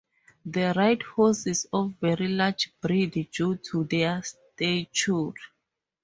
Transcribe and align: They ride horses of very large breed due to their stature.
They 0.43 0.71
ride 0.75 1.03
horses 1.03 1.67
of 1.71 1.93
very 2.01 2.27
large 2.27 2.71
breed 2.81 3.29
due 3.31 3.57
to 3.57 3.83
their 3.83 4.23
stature. 4.23 5.33